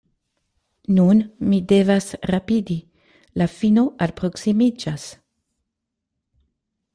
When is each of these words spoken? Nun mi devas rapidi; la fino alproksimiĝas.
Nun 0.99 1.17
mi 1.51 1.59
devas 1.71 2.07
rapidi; 2.35 2.77
la 3.43 3.49
fino 3.59 3.85
alproksimiĝas. 4.07 5.07